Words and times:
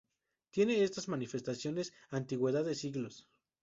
Tienen 0.49 0.81
estas 0.81 1.07
manifestaciones 1.09 1.93
antigüedad 2.09 2.65
de 2.65 2.73
siglos. 2.73 3.27